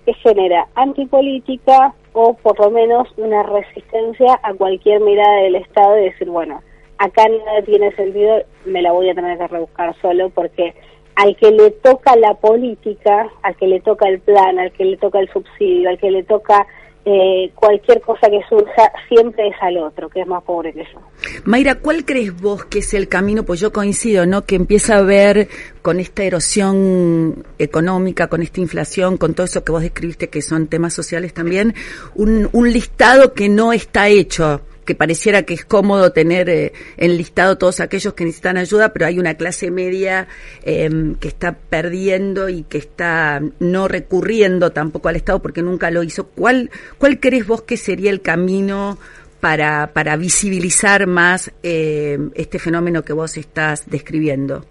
que 0.05 0.15
genera 0.15 0.67
antipolítica 0.75 1.95
o 2.13 2.35
por 2.35 2.59
lo 2.59 2.71
menos 2.71 3.09
una 3.17 3.45
resistencia 3.45 4.41
a 4.43 4.55
cualquier 4.55 5.01
mirada 5.01 5.43
del 5.43 5.55
Estado 5.55 5.99
y 5.99 6.05
decir, 6.05 6.29
bueno, 6.29 6.61
acá 6.99 7.29
nada 7.29 7.63
tiene 7.63 7.93
sentido, 7.93 8.43
me 8.65 8.83
la 8.83 8.93
voy 8.93 9.09
a 9.09 9.15
tener 9.15 9.39
que 9.39 9.47
rebuscar 9.47 9.95
solo 10.01 10.31
porque 10.31 10.75
al 11.19 11.37
que 11.37 11.51
le 11.51 11.73
toca 11.73 12.15
la 12.15 12.35
política, 12.35 13.29
al 13.43 13.57
que 13.57 13.67
le 13.67 13.81
toca 13.81 14.09
el 14.09 14.21
plan, 14.21 14.57
al 14.57 14.71
que 14.71 14.85
le 14.85 14.97
toca 14.99 15.19
el 15.19 15.29
subsidio, 15.33 15.91
al 15.91 15.99
que 15.99 16.13
le 16.13 16.23
toca 16.23 16.65
eh, 17.05 17.51
cualquier 17.57 18.01
cosa 18.01 18.31
que 18.31 18.41
surja 18.49 18.93
siempre 19.09 19.49
es 19.49 19.57
al 19.61 19.79
otro, 19.79 20.09
que 20.09 20.21
es 20.21 20.29
más 20.29 20.45
pobre 20.45 20.73
que 20.73 20.85
yo. 20.85 21.01
Mayra, 21.45 21.75
¿cuál 21.81 22.05
crees 22.05 22.41
vos 22.41 22.67
que 22.67 22.79
es 22.79 22.95
el 22.95 23.09
camino? 23.09 23.43
Pues 23.43 23.59
yo 23.59 23.73
coincido, 23.73 24.27
¿no? 24.27 24.45
Que 24.45 24.55
empieza 24.55 24.99
a 24.99 25.03
ver 25.03 25.49
con 25.83 25.99
esta 25.99 26.23
erosión 26.23 27.45
económica, 27.59 28.29
con 28.29 28.41
esta 28.41 28.61
inflación, 28.61 29.17
con 29.17 29.35
todo 29.35 29.47
eso 29.47 29.65
que 29.65 29.73
vos 29.73 29.83
describiste 29.83 30.29
que 30.29 30.41
son 30.41 30.69
temas 30.69 30.95
sociales 30.95 31.35
también, 31.35 31.75
un, 32.15 32.49
un 32.53 32.73
listado 32.73 33.35
que 33.35 33.49
no 33.49 33.73
está 33.73 34.09
hecho 34.09 34.61
que 34.89 34.95
pareciera 34.95 35.43
que 35.43 35.53
es 35.53 35.67
cómodo 35.67 36.13
tener 36.13 36.49
eh, 36.49 36.73
enlistado 36.97 37.59
todos 37.59 37.81
aquellos 37.81 38.15
que 38.15 38.25
necesitan 38.25 38.57
ayuda, 38.57 38.95
pero 38.95 39.05
hay 39.05 39.19
una 39.19 39.35
clase 39.35 39.71
media 39.71 40.29
em, 40.63 41.15
que 41.17 41.29
está 41.29 41.53
perdiendo 41.53 42.49
y 42.49 42.63
que 42.63 42.79
está 42.79 43.43
no 43.59 43.87
recurriendo 43.87 44.73
tampoco 44.73 45.11
al 45.11 45.17
Estado 45.17 45.43
porque 45.43 45.61
nunca 45.61 45.91
lo 45.91 46.03
hizo. 46.03 46.29
¿Cuál, 46.29 46.71
cuál 46.97 47.21
crees 47.21 47.47
vos 47.47 47.61
que 47.61 47.77
sería 47.77 48.11
el 48.11 48.23
camino 48.23 48.99
para, 49.41 49.93
para 49.93 50.17
visibilizar 50.17 51.07
más 51.07 51.53
em, 51.63 52.31
este 52.35 52.59
fenómeno 52.59 53.05
que 53.05 53.13
vos 53.13 53.37
estás 53.37 53.83
describiendo? 53.91 54.65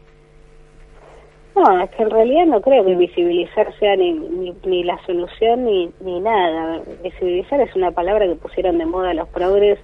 No, 1.58 1.82
es 1.82 1.90
que 1.90 2.04
en 2.04 2.12
realidad 2.12 2.46
no 2.46 2.62
creo 2.62 2.86
que 2.86 2.96
visibilizar 2.96 3.74
sea 3.80 3.96
ni, 3.96 4.14
ni, 4.64 4.84
la 4.84 5.04
solución 5.08 5.66
ni, 5.66 5.90
ni 6.02 6.20
nada. 6.20 6.82
Visibilizar 7.04 7.60
es 7.62 7.76
una 7.76 7.90
palabra 7.90 8.28
que 8.28 8.36
pusieron 8.36 8.78
de 8.78 8.86
moda 8.86 9.16
los 9.16 9.28
progres 9.30 9.80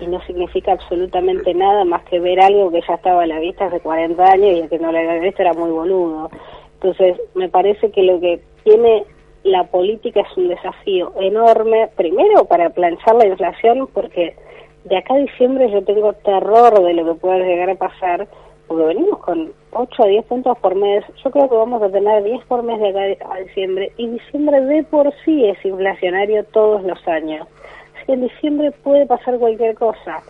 y 0.00 0.06
no 0.06 0.18
significa 0.22 0.72
absolutamente 0.72 1.52
nada 1.52 1.84
más 1.84 2.04
que 2.04 2.20
ver 2.20 2.40
algo 2.40 2.70
que 2.70 2.80
ya 2.88 2.94
estaba 2.94 3.24
a 3.24 3.26
la 3.26 3.38
vista 3.38 3.66
hace 3.66 3.80
40 3.80 4.24
años 4.24 4.46
y 4.46 4.60
el 4.60 4.68
que 4.70 4.78
no 4.78 4.92
lo 4.92 4.98
había 4.98 5.18
visto 5.18 5.42
era 5.42 5.52
muy 5.52 5.70
boludo. 5.70 6.30
Entonces, 6.74 7.20
me 7.34 7.50
parece 7.50 7.90
que 7.90 8.02
lo 8.02 8.18
que 8.18 8.40
tiene 8.64 9.04
la 9.44 9.64
política 9.64 10.22
es 10.22 10.36
un 10.38 10.48
desafío 10.48 11.12
enorme, 11.20 11.90
primero 11.96 12.46
para 12.46 12.70
planchar 12.70 13.16
la 13.16 13.26
inflación, 13.26 13.88
porque 13.92 14.36
de 14.84 14.96
acá 14.96 15.12
a 15.12 15.18
diciembre 15.18 15.70
yo 15.70 15.84
tengo 15.84 16.14
terror 16.14 16.82
de 16.82 16.94
lo 16.94 17.04
que 17.04 17.20
pueda 17.20 17.38
llegar 17.40 17.68
a 17.68 17.74
pasar 17.74 18.26
porque 18.70 18.84
venimos 18.84 19.18
con 19.18 19.52
8 19.72 20.02
a 20.04 20.06
10 20.06 20.26
puntos 20.26 20.56
por 20.58 20.76
mes, 20.76 21.04
yo 21.24 21.32
creo 21.32 21.48
que 21.48 21.56
vamos 21.56 21.82
a 21.82 21.90
tener 21.90 22.22
10 22.22 22.44
por 22.44 22.62
mes 22.62 22.78
de 22.78 22.90
acá 22.90 23.34
a 23.34 23.40
diciembre, 23.40 23.90
y 23.96 24.06
diciembre 24.06 24.60
de 24.60 24.84
por 24.84 25.12
sí 25.24 25.44
es 25.44 25.58
inflacionario 25.64 26.44
todos 26.52 26.84
los 26.84 27.08
años. 27.08 27.48
Así 27.96 28.06
que 28.06 28.12
en 28.12 28.28
diciembre 28.28 28.70
puede 28.70 29.06
pasar 29.06 29.40
cualquier 29.40 29.74
cosa. 29.74 30.22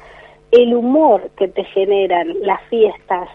El 0.52 0.75
humor 0.75 1.28
que 1.37 1.49
te 1.49 1.64
generan 1.64 2.35
las 2.40 2.62
fiestas 2.70 3.28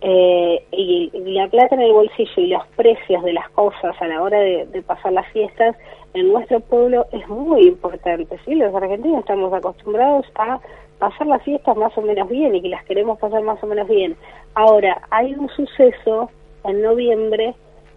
eh, 0.00 0.64
y, 0.70 1.10
la 1.12 1.48
plata 1.48 1.74
en 1.74 1.80
el 1.80 1.92
bolsillo 1.92 2.32
y 2.36 2.46
los 2.46 2.64
precios 2.76 3.24
de 3.24 3.32
las 3.32 3.50
cosas 3.50 4.00
a 4.00 4.06
la 4.06 4.22
hora 4.22 4.38
de, 4.38 4.66
de 4.66 4.82
pasar 4.82 5.12
las 5.12 5.26
fiestas 5.32 5.74
en 6.14 6.32
nuestro 6.32 6.60
pueblo 6.60 7.06
es 7.10 7.28
muy 7.28 7.66
importante. 7.66 8.38
¿sí? 8.44 8.54
Los 8.54 8.72
argentinos 8.72 9.18
estamos 9.22 9.52
acostumbrados 9.52 10.24
a 10.36 10.60
pasar 11.02 11.26
las 11.26 11.42
fiestas 11.42 11.76
más 11.76 11.98
o 11.98 12.00
menos 12.00 12.28
bien 12.28 12.54
y 12.54 12.62
que 12.62 12.68
las 12.68 12.84
queremos 12.84 13.18
pasar 13.18 13.42
más 13.42 13.60
o 13.60 13.66
menos 13.66 13.88
bien. 13.88 14.14
Ahora, 14.54 15.02
hay 15.10 15.34
un 15.34 15.48
suceso 15.48 16.30
en 16.62 16.80
noviembre 16.80 17.54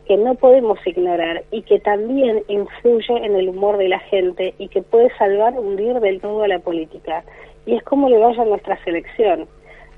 que 0.07 0.17
no 0.17 0.33
podemos 0.33 0.79
ignorar 0.88 1.43
y 1.51 1.62
que 1.62 1.79
también 1.79 2.41
influye 2.47 3.15
en 3.24 3.35
el 3.35 3.50
humor 3.50 3.77
de 3.77 3.89
la 3.89 4.00
gente 4.00 4.55
y 4.57 4.69
que 4.69 4.81
puede 4.81 5.15
salvar, 5.19 5.53
hundir 5.53 6.00
del 6.00 6.19
todo 6.19 6.41
a 6.41 6.47
la 6.47 6.57
política. 6.57 7.24
Y 7.67 7.75
es 7.75 7.83
como 7.83 8.09
le 8.09 8.17
vaya 8.17 8.41
a 8.41 8.45
nuestra 8.45 8.83
selección. 8.83 9.47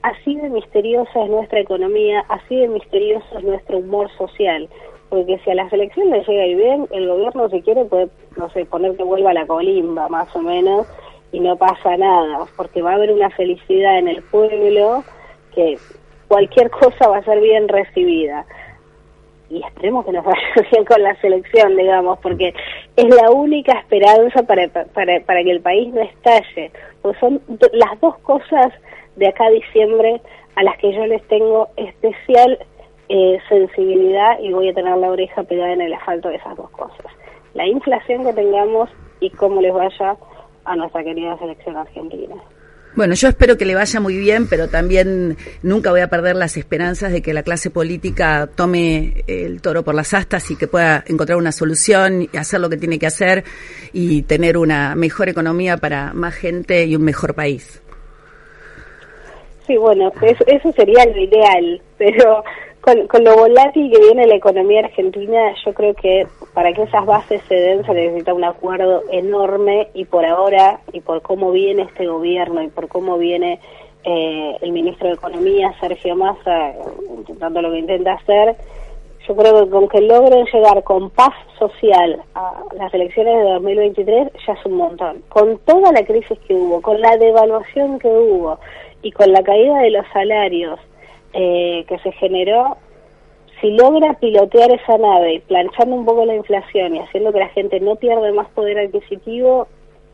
Así 0.01 0.35
de 0.35 0.49
misteriosa 0.49 1.23
es 1.23 1.29
nuestra 1.29 1.61
economía, 1.61 2.25
así 2.27 2.57
de 2.57 2.67
misterioso 2.67 3.37
es 3.37 3.43
nuestro 3.45 3.77
humor 3.77 4.09
social. 4.17 4.67
Porque 5.07 5.39
si 5.45 5.51
a 5.51 5.55
la 5.55 5.69
selección 5.69 6.09
le 6.09 6.25
llega 6.25 6.57
bien, 6.57 6.87
el 6.91 7.07
gobierno 7.07 7.47
si 7.47 7.61
quiere 7.61 7.85
puede, 7.85 8.09
no 8.35 8.49
sé, 8.49 8.65
poner 8.65 8.97
que 8.97 9.03
vuelva 9.03 9.29
a 9.29 9.33
la 9.33 9.47
colimba, 9.47 10.09
más 10.09 10.35
o 10.35 10.39
menos, 10.39 10.85
y 11.31 11.39
no 11.39 11.55
pasa 11.57 11.97
nada, 11.97 12.45
porque 12.55 12.81
va 12.81 12.91
a 12.91 12.95
haber 12.95 13.11
una 13.11 13.29
felicidad 13.31 13.99
en 13.99 14.07
el 14.07 14.23
pueblo 14.23 15.03
que 15.53 15.77
cualquier 16.27 16.69
cosa 16.69 17.07
va 17.07 17.17
a 17.17 17.23
ser 17.23 17.39
bien 17.39 17.67
recibida. 17.67 18.45
Y 19.49 19.63
esperemos 19.63 20.05
que 20.05 20.11
nos 20.11 20.25
vaya 20.25 20.39
bien 20.71 20.85
con 20.85 21.01
la 21.01 21.15
selección, 21.21 21.75
digamos, 21.75 22.19
porque 22.19 22.53
es 22.95 23.15
la 23.15 23.31
única 23.31 23.73
esperanza 23.79 24.43
para, 24.43 24.67
para, 24.67 25.19
para 25.21 25.43
que 25.43 25.51
el 25.51 25.61
país 25.61 25.93
no 25.93 26.01
estalle. 26.01 26.71
Pues 27.01 27.17
son 27.19 27.41
las 27.71 27.99
dos 28.01 28.17
cosas 28.19 28.73
de 29.15 29.27
acá 29.27 29.45
a 29.45 29.51
diciembre 29.51 30.21
a 30.55 30.63
las 30.63 30.77
que 30.77 30.93
yo 30.93 31.05
les 31.05 31.25
tengo 31.27 31.69
especial 31.75 32.59
eh, 33.09 33.39
sensibilidad 33.47 34.39
y 34.39 34.51
voy 34.51 34.69
a 34.69 34.73
tener 34.73 34.97
la 34.97 35.09
oreja 35.09 35.43
pegada 35.43 35.71
en 35.71 35.81
el 35.81 35.93
asfalto 35.93 36.29
de 36.29 36.35
esas 36.35 36.57
dos 36.57 36.69
cosas. 36.71 37.05
La 37.53 37.65
inflación 37.65 38.25
que 38.25 38.33
tengamos 38.33 38.89
y 39.19 39.29
cómo 39.29 39.61
les 39.61 39.73
vaya 39.73 40.17
a 40.67 40.75
nuestra 40.75 41.03
querida 41.03 41.37
selección 41.39 41.77
argentina. 41.77 42.35
Bueno, 42.95 43.13
yo 43.13 43.27
espero 43.27 43.57
que 43.57 43.65
le 43.65 43.75
vaya 43.75 43.99
muy 43.99 44.17
bien, 44.17 44.47
pero 44.49 44.69
también 44.69 45.37
nunca 45.61 45.91
voy 45.91 46.01
a 46.01 46.07
perder 46.07 46.35
las 46.35 46.57
esperanzas 46.57 47.11
de 47.11 47.21
que 47.21 47.31
la 47.31 47.43
clase 47.43 47.69
política 47.69 48.49
tome 48.55 49.23
el 49.27 49.61
toro 49.61 49.83
por 49.83 49.93
las 49.93 50.15
astas 50.15 50.49
y 50.49 50.55
que 50.55 50.67
pueda 50.67 51.03
encontrar 51.05 51.37
una 51.37 51.51
solución 51.51 52.23
y 52.23 52.37
hacer 52.37 52.59
lo 52.59 52.69
que 52.69 52.77
tiene 52.77 52.97
que 52.97 53.05
hacer 53.05 53.43
y 53.93 54.23
tener 54.23 54.57
una 54.57 54.95
mejor 54.95 55.29
economía 55.29 55.77
para 55.77 56.11
más 56.13 56.33
gente 56.33 56.85
y 56.85 56.95
un 56.95 57.03
mejor 57.03 57.35
país. 57.35 57.83
Sí, 59.67 59.77
bueno, 59.77 60.11
eso, 60.23 60.43
eso 60.47 60.71
sería 60.71 61.05
lo 61.05 61.21
ideal, 61.21 61.81
pero 61.99 62.43
con, 63.09 63.23
lo 63.23 63.35
volátil 63.35 63.91
que 63.91 63.99
viene 63.99 64.27
la 64.27 64.35
economía 64.35 64.79
argentina, 64.79 65.53
yo 65.65 65.73
creo 65.73 65.93
que 65.93 66.25
para 66.53 66.71
que 66.71 66.83
esas 66.83 67.05
bases 67.05 67.41
se 67.49 67.55
den 67.55 67.85
se 67.85 67.93
necesita 67.93 68.33
un 68.33 68.45
acuerdo 68.45 69.03
enorme 69.11 69.89
y 69.93 70.05
por 70.05 70.25
ahora, 70.25 70.79
y 70.93 71.01
por 71.01 71.21
cómo 71.21 71.51
viene 71.51 71.83
este 71.83 72.07
gobierno 72.07 72.61
y 72.63 72.69
por 72.69 72.87
cómo 72.87 73.17
viene 73.17 73.59
eh, 74.05 74.57
el 74.61 74.71
ministro 74.71 75.09
de 75.09 75.15
Economía, 75.15 75.73
Sergio 75.81 76.15
Massa, 76.15 76.73
intentando 77.17 77.61
lo 77.61 77.71
que 77.71 77.79
intenta 77.79 78.13
hacer, 78.13 78.55
yo 79.27 79.35
creo 79.35 79.65
que 79.65 79.69
con 79.69 79.89
que 79.89 79.99
logren 79.99 80.45
llegar 80.45 80.81
con 80.83 81.09
paz 81.09 81.33
social 81.59 82.21
a 82.35 82.63
las 82.77 82.93
elecciones 82.93 83.35
de 83.35 83.51
2023 83.51 84.31
ya 84.47 84.53
es 84.53 84.65
un 84.65 84.77
montón. 84.77 85.23
Con 85.27 85.57
toda 85.65 85.91
la 85.91 86.05
crisis 86.05 86.39
que 86.47 86.53
hubo, 86.53 86.81
con 86.81 87.01
la 87.01 87.17
devaluación 87.17 87.99
que 87.99 88.07
hubo 88.07 88.57
y 89.01 89.11
con 89.11 89.33
la 89.33 89.43
caída 89.43 89.79
de 89.79 89.91
los 89.91 90.05
salarios 90.13 90.79
eh, 91.33 91.85
que 91.87 91.97
se 91.99 92.11
generó, 92.13 92.77
si 93.61 93.71
logra 93.71 94.13
pilotear 94.19 94.71
esa 94.71 94.97
nave, 94.97 95.41
planchando 95.47 95.95
un 95.95 96.05
poco 96.05 96.25
la 96.25 96.35
inflación 96.35 96.95
y 96.95 96.99
haciendo 96.99 97.31
que 97.31 97.39
la 97.39 97.49
gente 97.49 97.79
no 97.79 97.95
pierda 97.95 98.31
más 98.33 98.49
poder 98.49 98.77
adquisitivo, 98.79 99.67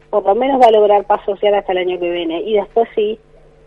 por 0.10 0.26
lo 0.26 0.36
menos 0.36 0.62
va 0.62 0.68
a 0.68 0.72
lograr 0.72 1.06
paz 1.06 1.22
social 1.26 1.54
hasta 1.56 1.72
el 1.74 1.80
año 1.80 2.00
que 2.00 2.10
viene. 2.10 2.42
Y 2.44 2.54
después 2.54 2.88
sí, 2.96 3.20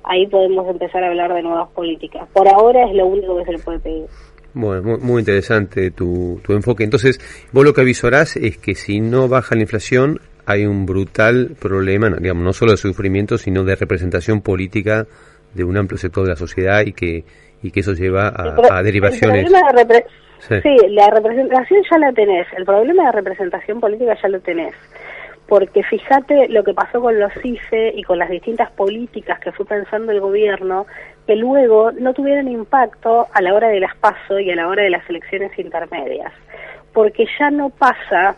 ahí 0.05 0.27
podemos 0.27 0.67
empezar 0.69 1.05
a 1.05 1.09
hablar 1.09 1.35
de 1.35 1.43
nuevas 1.43 1.69
políticas. 1.71 2.29
Por 2.33 2.49
ahora 2.49 2.89
es 2.89 2.95
lo 2.95 3.07
único 3.07 3.37
que 3.37 3.45
se 3.45 3.53
le 3.53 3.59
puede 3.59 3.79
pedir. 3.81 4.07
Bueno, 4.55 4.97
muy, 4.99 5.21
interesante 5.21 5.91
tu, 5.91 6.41
tu 6.43 6.55
enfoque. 6.55 6.83
Entonces, 6.83 7.21
vos 7.53 7.63
lo 7.63 7.75
que 7.75 7.83
avisorás 7.83 8.37
es 8.37 8.57
que 8.57 8.75
si 8.75 9.01
no 9.01 9.29
baja 9.29 9.55
la 9.55 9.63
inflación, 9.63 10.21
hay 10.47 10.65
un 10.65 10.87
brutal 10.87 11.57
problema, 11.61 12.09
digamos, 12.19 12.45
no 12.45 12.53
solo 12.55 12.71
de 12.71 12.79
sufrimiento, 12.79 13.37
sino 13.37 13.65
de 13.65 13.77
representación 13.77 14.41
política 14.41 15.07
de 15.57 15.65
un 15.65 15.77
amplio 15.77 15.99
sector 15.99 16.25
de 16.25 16.31
la 16.31 16.37
sociedad 16.37 16.83
y 16.85 16.93
que, 16.93 17.25
y 17.63 17.71
que 17.71 17.81
eso 17.81 17.93
lleva 17.93 18.29
a, 18.29 18.83
derivaciones. 18.83 19.51
sí. 20.39 20.77
la 20.91 21.11
representación 21.11 21.83
ya 21.91 21.99
la 21.99 22.13
tenés, 22.13 22.47
el 22.57 22.65
problema 22.65 23.07
de 23.07 23.13
representación 23.13 23.81
política 23.81 24.17
ya 24.23 24.29
lo 24.29 24.41
tenés 24.41 24.75
porque 25.49 25.83
fíjate 25.83 26.49
lo 26.49 26.65
que 26.65 26.75
pasó 26.75 27.01
con 27.01 27.19
los 27.19 27.33
IFE 27.43 27.93
y 27.95 28.03
con 28.03 28.19
las 28.19 28.29
distintas 28.29 28.71
políticas 28.73 29.39
que 29.41 29.53
fue 29.53 29.65
pensando 29.65 30.13
el 30.13 30.21
gobierno, 30.21 30.87
que 31.27 31.37
luego 31.37 31.93
no 31.93 32.13
tuvieron 32.15 32.49
impacto 32.49 33.29
a 33.33 33.43
la 33.43 33.55
hora 33.55 33.69
de 33.69 33.81
las 33.81 33.97
PASO 33.97 34.41
y 34.41 34.51
a 34.51 34.57
la 34.57 34.69
hora 34.69 34.83
de 34.83 34.91
las 34.91 35.09
elecciones 35.09 35.57
intermedias, 35.59 36.33
porque 36.93 37.27
ya 37.39 37.51
no 37.51 37.71
pasa, 37.71 38.37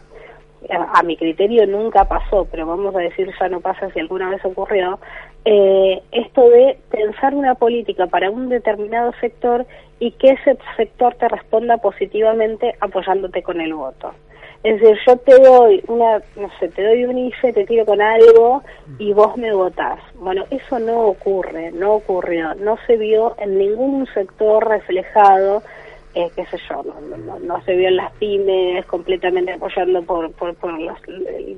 a, 0.71 1.03
mi 1.03 1.17
criterio 1.17 1.67
nunca 1.67 2.05
pasó, 2.05 2.47
pero 2.51 2.67
vamos 2.67 2.95
a 2.95 2.99
decir 2.99 3.31
ya 3.39 3.49
no 3.49 3.61
pasa 3.61 3.91
si 3.91 4.01
alguna 4.01 4.31
vez 4.31 4.45
ocurrió, 4.45 4.99
eh, 5.45 6.03
esto 6.13 6.49
de 6.51 6.79
pensar 6.91 7.35
una 7.35 7.55
política 7.55 8.07
para 8.07 8.31
un 8.31 8.49
determinado 8.49 9.13
sector 9.21 9.67
y 10.01 10.13
que 10.13 10.31
ese 10.31 10.59
sector 10.77 11.15
te 11.15 11.29
responda 11.29 11.79
positivamente 11.79 12.75
apoyándote 12.81 13.43
con 13.43 13.61
el 13.61 13.75
voto. 13.75 14.13
Es 14.65 14.81
decir, 14.81 14.99
yo 15.07 15.17
te 15.19 15.39
doy 15.41 15.85
una, 15.87 16.21
no 16.37 16.51
sé, 16.59 16.69
te 16.69 16.83
doy 16.83 17.05
un 17.05 17.17
IFE, 17.17 17.53
te 17.53 17.65
tiro 17.65 17.87
con 17.87 18.03
algo 18.03 18.63
y 18.99 19.13
vos 19.13 19.37
me 19.37 19.53
votás. 19.53 20.01
Bueno, 20.17 20.45
eso 20.51 20.81
no 20.81 21.03
ocurre, 21.03 21.71
no 21.71 21.95
ocurrió, 21.95 22.55
no 22.57 22.77
se 22.87 22.97
vio 22.97 23.37
en 23.39 23.57
ningún 23.57 24.07
sector 24.13 24.67
reflejado, 24.67 25.63
eh, 26.19 26.33
qué 26.35 26.45
sé 26.47 26.59
yo, 26.69 26.83
no, 27.45 27.63
se 27.63 27.77
vio 27.77 27.87
en 27.87 27.97
las 27.97 28.11
pymes 28.15 28.85
completamente 28.87 29.53
apoyando 29.53 30.03
por, 30.03 30.33
por, 30.33 30.53
por 30.57 30.77
los 30.81 30.99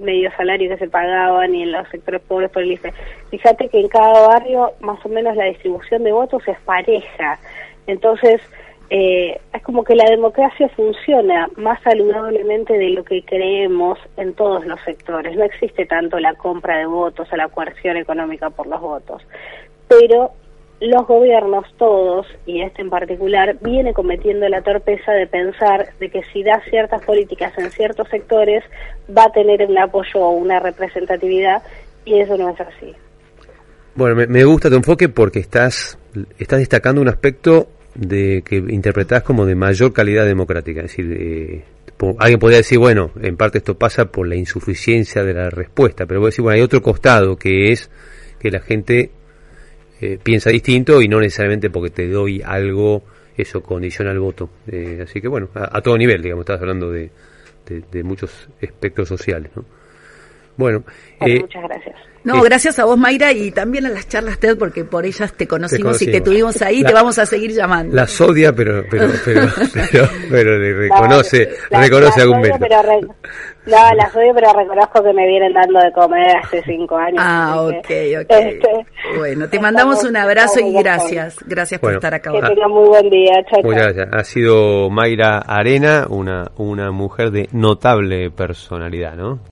medios 0.01 0.35
salarios 0.37 0.73
que 0.73 0.85
se 0.85 0.91
pagaban 0.91 1.55
y 1.55 1.63
en 1.63 1.73
los 1.73 1.89
sectores 1.89 2.21
pobres 2.21 2.51
por 2.51 2.63
el 2.63 2.73
IFE. 2.73 2.93
Fíjate 3.31 3.71
que 3.71 3.81
en 3.81 3.89
cada 3.89 4.29
barrio 4.29 4.73
más 4.81 4.99
o 5.07 5.09
menos 5.09 5.35
la 5.35 5.47
distribución 5.47 6.05
de 6.05 6.13
votos 6.13 6.47
es 6.47 6.61
pareja. 6.61 7.39
Entonces, 7.87 8.43
eh, 8.91 9.41
es 9.55 9.63
como 9.63 9.83
que 9.83 9.95
la 9.95 10.05
democracia 10.11 10.69
funciona 10.77 11.49
más 11.57 11.81
saludablemente 11.83 12.77
de 12.77 12.91
lo 12.91 13.03
que 13.03 13.25
creemos 13.25 13.99
en 14.19 14.35
todos 14.35 14.67
los 14.67 14.79
sectores. 14.83 15.39
No 15.39 15.45
existe 15.45 15.87
tanto 15.87 16.19
la 16.19 16.35
compra 16.35 16.77
de 16.77 16.85
votos 16.85 17.33
o 17.33 17.37
la 17.37 17.49
coerción 17.49 17.97
económica 17.97 18.51
por 18.51 18.67
los 18.67 18.83
votos. 18.83 19.23
Pero 19.89 20.33
los 20.81 21.07
gobiernos 21.07 21.67
todos, 21.77 22.27
y 22.47 22.63
este 22.63 22.83
en 22.83 22.91
particular, 22.91 23.57
viene 23.61 23.93
cometiendo 23.93 24.49
la 24.49 24.63
torpeza 24.63 25.13
de 25.13 25.27
pensar 25.27 25.93
de 26.01 26.09
que 26.09 26.23
si 26.33 26.43
da 26.43 26.61
ciertas 26.71 27.03
políticas 27.05 27.53
en 27.59 27.71
ciertos 27.71 28.09
sectores 28.09 28.65
va 29.17 29.25
a 29.25 29.33
tener 29.33 29.67
un 29.69 29.79
apoyo 29.79 30.21
o 30.21 30.31
una 30.31 30.59
representatividad 30.59 31.63
y 32.05 32.21
eso 32.21 32.37
no 32.39 32.51
es 32.51 32.61
así. 32.61 32.95
Bueno, 33.95 34.25
me, 34.27 34.45
gusta 34.45 34.71
tu 34.71 34.77
enfoque 34.77 35.09
porque 35.11 35.41
estás, 35.41 35.99
estás 36.39 36.59
destacando 36.61 37.03
un 37.03 37.09
aspecto 37.09 37.69
de 37.95 38.43
que 38.43 38.57
interpretás 38.57 39.23
como 39.23 39.45
de 39.45 39.55
mayor 39.55 39.93
calidad 39.93 40.25
democrática. 40.25 40.81
Es 40.81 40.97
decir, 40.97 41.65
alguien 42.19 42.39
podría 42.39 42.59
decir, 42.59 42.79
bueno, 42.79 43.11
en 43.21 43.37
parte 43.37 43.59
esto 43.59 43.77
pasa 43.77 44.07
por 44.07 44.27
la 44.27 44.37
insuficiencia 44.37 45.25
de 45.25 45.35
la 45.35 45.51
respuesta, 45.51 46.07
pero 46.07 46.21
voy 46.21 46.29
a 46.29 46.31
decir, 46.31 46.43
bueno, 46.43 46.57
hay 46.57 46.63
otro 46.63 46.81
costado 46.81 47.37
que 47.37 47.73
es 47.73 47.91
que 48.39 48.51
la 48.51 48.61
gente 48.61 49.11
eh, 50.01 50.19
piensa 50.23 50.51
distinto 50.51 51.03
y 51.03 51.09
no 51.09 51.21
necesariamente 51.21 51.69
porque 51.71 51.91
te 51.91 52.09
doy 52.09 52.43
algo, 52.45 53.03
eso 53.37 53.63
condiciona 53.63 54.13
el 54.13 54.19
voto. 54.19 54.51
Eh, 54.67 55.01
así 55.03 55.21
que 55.21 55.29
bueno, 55.29 55.49
a, 55.55 55.81
todo 55.81 55.99
nivel, 55.99 56.23
digamos, 56.23 56.43
estás 56.43 56.61
hablando 56.61 56.91
de, 56.91 57.11
muchos 58.03 58.49
espectros 58.61 59.09
sociales. 59.09 59.51
¿no? 59.55 59.65
Bueno, 60.61 60.85
eh, 61.21 61.41
muchas 61.41 61.63
gracias. 61.63 61.97
No, 62.23 62.43
gracias 62.43 62.79
a 62.79 62.85
vos, 62.85 62.99
Mayra, 62.99 63.33
y 63.33 63.51
también 63.51 63.87
a 63.87 63.89
las 63.89 64.07
charlas 64.07 64.39
TED, 64.39 64.59
porque 64.59 64.85
por 64.85 65.07
ellas 65.07 65.33
te 65.33 65.49
conocimos, 65.49 66.03
y 66.03 66.13
te 66.13 66.21
tuvimos 66.21 66.61
ahí, 66.61 66.85
te 66.85 66.93
vamos 66.93 67.19
a 67.19 67.25
seguir 67.25 67.51
llamando. 67.53 67.97
La 67.97 68.05
odia, 68.05 68.53
pero, 68.53 68.85
pero, 68.91 69.09
pero, 69.25 70.09
pero, 70.29 70.59
le 70.59 70.75
reconoce, 70.75 71.49
reconoce 71.71 72.21
algún 72.21 72.43
mérito. 72.43 72.67
no, 72.69 73.95
las 73.95 74.15
odio, 74.15 74.35
pero 74.35 74.53
reconozco 74.53 75.03
que 75.03 75.13
me 75.15 75.27
vienen 75.27 75.55
dando 75.55 75.81
de 75.81 75.91
comer 75.93 76.37
hace 76.37 76.63
cinco 76.65 76.95
años. 76.99 77.19
Ah, 77.19 77.63
ok, 77.63 77.91
ok. 78.21 78.27
Este, 78.29 78.87
bueno, 79.17 79.49
te 79.49 79.59
mandamos 79.59 80.05
un 80.05 80.17
abrazo 80.17 80.61
y 80.61 80.75
gracias. 80.75 81.37
Gracias 81.47 81.81
por 81.81 81.95
estar 81.95 82.13
acá. 82.13 82.33
Que 82.33 82.43
tenga 82.43 82.69
muy 82.69 82.87
buen 82.87 83.09
día. 83.09 83.33
Chao, 83.49 83.63
Muchas 83.63 83.95
gracias. 83.95 84.09
Ha 84.13 84.25
sido 84.25 84.91
Mayra 84.91 85.39
Arena, 85.39 86.07
una, 86.11 86.51
una 86.59 86.91
mujer 86.91 87.31
de 87.31 87.49
notable 87.53 88.31
personalidad, 88.31 89.15
¿no? 89.15 89.41